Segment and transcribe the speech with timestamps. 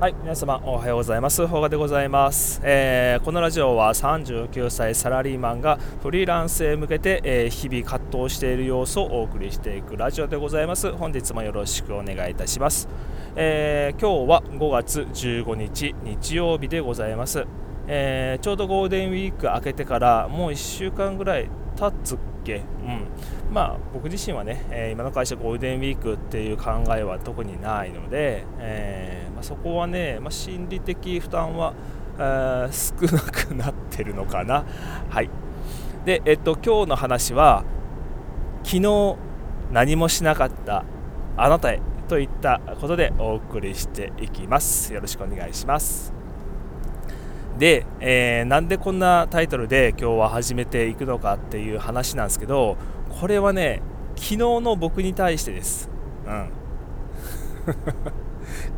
[0.00, 1.44] はい、皆様おはようございます。
[1.48, 10.92] ほがでございます、えー、このラジオは39歳サラリーマンがフリーランスへ向けて、えー、日々葛藤している様子をお送りしていくラジオでございます。
[10.92, 12.88] 本日もよろしくお願いいたします。
[13.34, 17.44] えー、今日は5月15日日曜日でございます。
[17.88, 23.06] えちょうどゴールデンウィーク明けてからもう1週間ぐらい経つっけ、うん
[23.52, 31.72] まあ、僕自身はね、えー、今の会社ゴールデンウィークっていう考えは特にないので、えー、まあ、そこはね、まあ、心理的負担は、
[32.72, 34.64] 少なくなってるのかな。
[35.08, 35.30] はい
[36.04, 37.64] でえっと、今日の話は
[38.64, 39.16] 昨日
[39.70, 40.84] 何もしなかった
[41.36, 44.92] あなたへといったことでお送りしていきます。
[44.92, 46.12] よろしくお願いします。
[47.58, 52.76] で、えー、なんでこんなタイトルで今日は始めていくのかっていう話なんですけど
[53.20, 53.82] これはね
[54.16, 55.88] 昨日の僕に対してです。
[56.26, 56.50] うん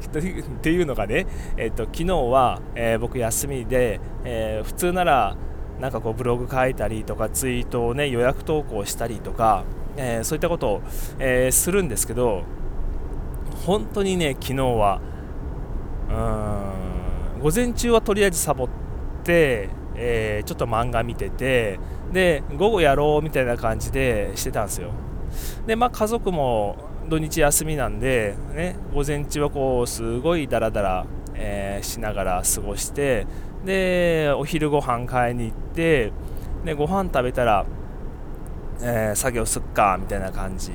[0.06, 5.36] っていうのがね、えっと、昨日は、えー、僕休みで、えー、普通なら
[5.80, 9.64] なんかこうブログ書いたりとかツイートをね予約投稿したりとか、
[9.96, 10.82] えー、そういったことを、
[11.18, 12.42] え、するんですけど
[13.64, 15.00] 本当にね昨日は
[16.08, 18.68] うーん午前中はとりあえずサボっ
[19.24, 21.78] て、え、ちょっと漫画見てて
[22.12, 24.90] で午後やろうみたいな感じでしてたんですよ。
[25.66, 33.26] でまあ家族も土日休みなんで、ね、午前中はこうすごいダラダラ、えー、しながら過ごして
[33.64, 36.12] でお昼ご飯買いに行って
[36.64, 37.66] でご飯食べたら、
[38.80, 40.72] えー、作業すっかみたいな感じ、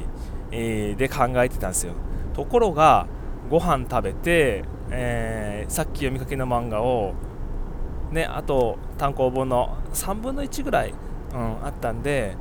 [0.52, 1.94] えー、で考えてたんですよ。
[2.34, 3.08] ところが
[3.50, 7.14] ご飯食べて、え、さっき読みかけの漫画を
[8.12, 10.94] ね、あと単行本の3分の1ぐらい
[11.36, 12.36] うん、あったんで、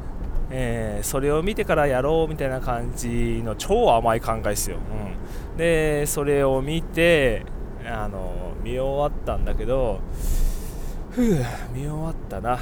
[0.50, 7.44] えー、それを見てからやろうみたいな感じの超甘い考えですよ、うん、でそれを見て
[7.86, 10.00] あの見終わったんだけど
[11.10, 12.58] ふう見終わったな。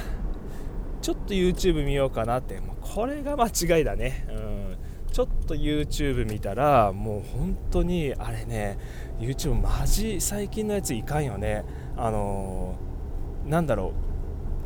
[1.01, 2.59] ちょっと YouTube 見ようかなって。
[2.61, 4.77] もうこれが間違いだね、うん、
[5.11, 8.77] ちょっと YouTube 見たらもう本当にあれね
[9.19, 11.65] YouTube マジ最近のやついかんよね。
[11.97, 13.91] あのー、なんだろう。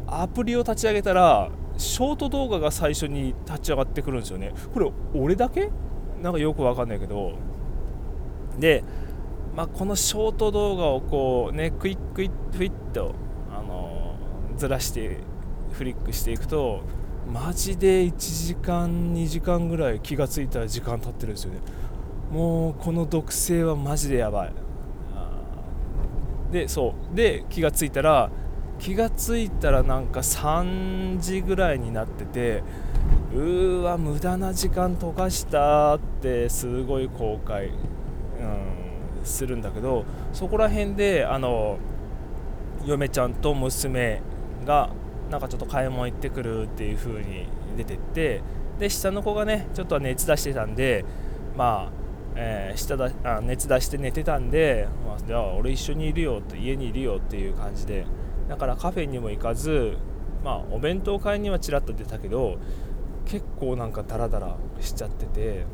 [0.07, 4.53] アプリを立ち上げたらショート動画が最初に立ち上がってくるんですよね。
[4.73, 5.69] これ俺だけ？
[6.21, 7.33] なんかよくわかんないけど。
[8.59, 8.83] で、
[9.55, 13.13] まあ、このショート動画をこうねクイックイッフィッと、
[13.51, 15.17] あのー、ずらして
[15.71, 16.81] フリックしていくと
[17.31, 21.59] マジで1時間2時間ぐらい気がついたら時間経ってるんですよね。
[22.31, 24.53] もうこの毒性はマジでやばい。
[26.51, 27.15] でそう。
[27.15, 28.29] で気がついたら
[28.79, 32.63] 気がついたらなんか3時ぐらいになってて
[33.33, 41.77] うーわ無駄な時間溶かしたってすごい後悔、うん、するんだけどそこら辺であの
[42.85, 44.21] 嫁ちゃんと娘
[44.65, 44.89] が
[45.29, 48.41] なんかちょっと買い物行ってくるっていう風に出てって
[48.79, 51.03] で下の子がねちょっと熱出してたんで
[51.57, 51.91] まあ、
[52.35, 58.05] えー、下だあ熱出して寝てたんで、まあ、じゃあ俺一緒にいるよって家にいるよっていう感じで
[58.47, 59.97] だからカフェにも行かず、
[60.43, 62.57] まあ、お弁当買いにはちらっと出たけど
[63.25, 65.65] 結構なんかダラダラしちゃってて。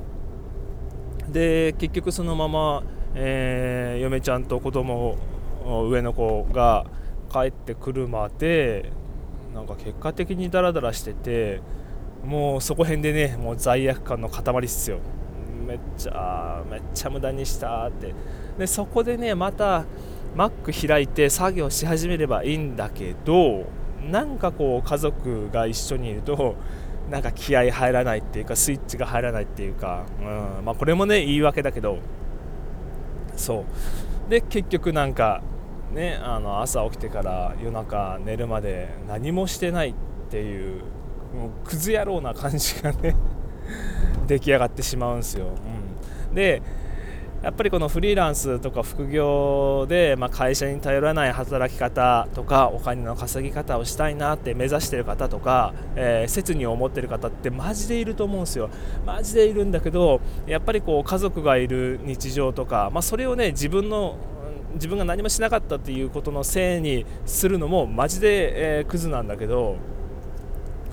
[1.30, 2.84] で結局そのまま、
[3.16, 5.18] えー、嫁ちゃんと子供
[5.90, 6.86] 上の子が
[7.32, 8.92] 帰ってくるまで
[9.54, 11.62] なんか結果的にダラダラしてて
[12.26, 15.00] もうそこへんでねもう罪悪感の塊っすよ。
[15.66, 18.14] めっちゃめっちゃ無駄にしたって。
[18.58, 19.86] でそこでねまた
[20.36, 23.66] Mac 開いて作業し始めればいいんだけど
[24.10, 26.56] なんかこう家族が一緒にいると
[27.10, 30.24] なんか気合入らないっていうかスイッチが入らないっていうか、う
[30.62, 32.00] んまあ、これもね言い訳だけど
[33.36, 33.66] そ
[34.28, 34.30] う。
[34.30, 35.42] で結局なんか
[35.92, 39.94] ねあの朝起きてから夜中寝るまで何もしてないっ
[40.30, 40.82] ていう
[41.36, 43.16] もうクズ野郎な感じがね
[44.28, 45.48] 出来上がってしまうんですよ、
[46.30, 46.62] うん、で
[47.44, 58.70] やっぱりこのフリーランスとか副業で、まあ、会社に頼らない働き方とかお金の稼ぎ方をしたいなって目指してる方とか、えー、切に思ってる方ってマジでいると思うんですよ。
[59.06, 64.16] マジでいるんだけどやっぱりこう家族がいる日常とか、まあ、それをね自分の
[64.76, 69.76] 自分が何もしなかったっていうことのせいにするのもマジで、えー、クズなんだけど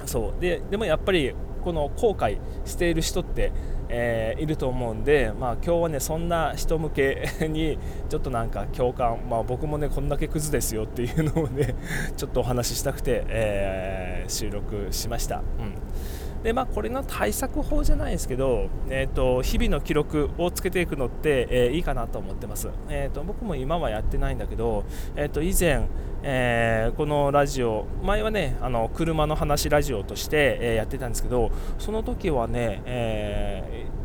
[0.05, 0.41] そう。
[0.41, 1.33] ででもやっぱり
[1.63, 3.53] この後悔している人って
[3.93, 7.79] えー、いると思うんで、まあ、今日はねそんな人向け に
[8.09, 11.75] ちょっとなんか共感、まあ、僕もねこんだけクズですよっていうのをね
[12.17, 15.43] ちょっとお話ししたくて、えー、収録しました、うん。
[16.43, 24.85] でまあ、これの対策法じゃないですけど、えーと、日々の記録をつけていくのって、えー、いいかなと思ってます、えーと、僕も今はやってないんだけど、
[25.17, 25.87] えーと、以前、
[26.23, 34.00] えー、このラジオ前はねあの車の話ラジオとして、えー、やってたんですけどその時はね、えー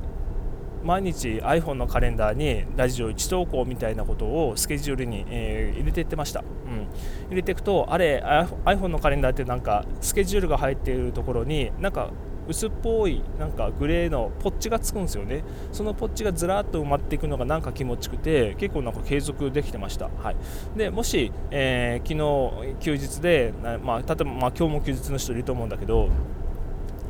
[0.86, 6.88] 毎日 iPhone のカレンダーにラジオ1投稿みたいなことをスケジュールに、えー、入れていってました、うん、
[7.30, 8.22] 入れていくとあれ
[8.66, 12.12] iPhone のカレンダーってなんかスケジュールが入っているところになんか
[12.48, 15.44] 薄っぽいなんかグレーのポッチがつくんですよね。
[15.72, 20.36] そのポッチがずらっと埋まっていくのがなんか気持ちくて結構なんか継続できてました、はい、
[20.78, 23.54] でもし、えー、昨日休日で、
[23.84, 26.10] まあ、例えば、まあ、今日も休日の人いると思うんだけど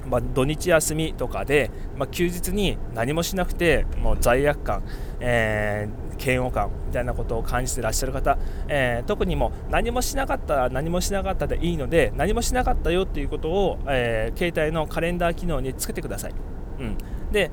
[0.10, 4.84] まあ、土日休みとかで、まあ、休日に何もしなくてもう罪悪感、
[5.20, 8.38] えー、嫌悪感みたいなことを感じてらっしゃる方、
[8.68, 16.34] えー、特にも何もしなかったら何もしなかったでいいので何もしなかったよっていうことを、えー、携帯のカレンダー機能につけてください。
[16.80, 16.98] うん、
[17.32, 17.52] で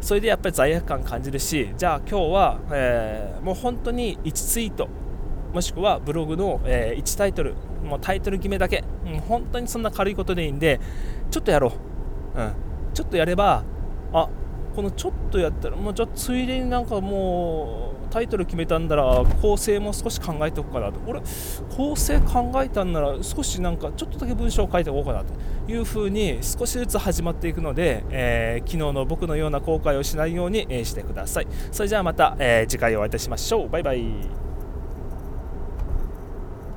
[0.00, 4.88] それでやっぱり罪悪感感じるしじゃあ今日は、えー、もう本当に1ツイート
[5.52, 7.54] もしくはブログの、えー、1タイトル
[7.84, 10.80] もうタイトル決めだけ、う、本当にそんな軽いことでいいんで
[11.30, 11.72] ちょっとやろ
[12.36, 12.52] う、うん、
[12.94, 13.64] ちょっとやれば
[14.12, 14.28] あ
[14.74, 21.00] このちょっとやったらもうじゃついでになんかもうタイトル決めたんだら構成も少し考えておくかなと。
[21.06, 21.20] 俺
[21.76, 25.32] 構成考えたんなら少しなんかちょっとだけ文章を書いておこうかなと
[25.70, 31.46] いうふうに少しずつ始まっていくので、えー、昨日の僕のような後悔をしないように、してください。
[31.70, 33.68] それじゃあまた、えー、次回お会いいたしましょう。
[33.68, 34.49] バイバイ。